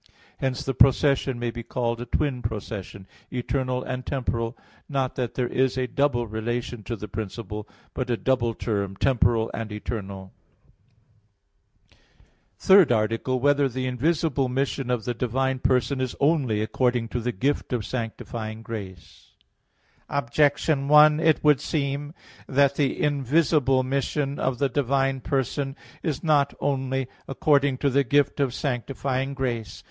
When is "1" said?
20.87-21.19